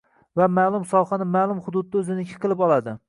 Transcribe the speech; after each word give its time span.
va 0.39 0.45
maʼlum 0.53 0.87
sohani 0.93 1.27
maʼlum 1.35 1.59
hududda 1.67 2.01
o‘ziniki 2.03 2.41
qilib 2.47 2.65
oladi. 2.69 2.97